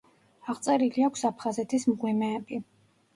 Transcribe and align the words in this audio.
აღწერილი 0.53 1.05
აქვს 1.07 1.23
აფხაზეთის 1.29 1.85
მღვიმეები. 1.91 2.59